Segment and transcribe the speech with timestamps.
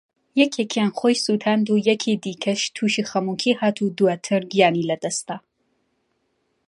[0.41, 5.37] یەکێکیان خۆی سوتاند و یەکێکی دیکەش تووشی خەمۆکی هات و دواتر گیانی لەدەستدا